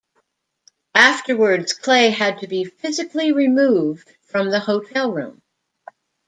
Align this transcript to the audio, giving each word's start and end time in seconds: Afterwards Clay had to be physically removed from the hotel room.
Afterwards 0.95 1.73
Clay 1.73 2.09
had 2.09 2.39
to 2.39 2.47
be 2.47 2.63
physically 2.63 3.31
removed 3.33 4.11
from 4.23 4.49
the 4.49 4.59
hotel 4.59 5.11
room. 5.11 5.43